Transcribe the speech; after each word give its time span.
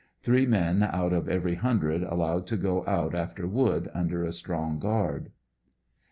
Three 0.23 0.47
men 0.47 0.81
out 0.81 1.13
of 1.13 1.29
every 1.29 1.53
hundred 1.53 2.01
allowed 2.01 2.47
to 2.47 2.57
go 2.57 2.83
out 2.87 3.13
after 3.13 3.47
wood 3.47 3.87
under 3.93 4.23
a 4.23 4.31
strong 4.33 4.79
guard. 4.79 5.29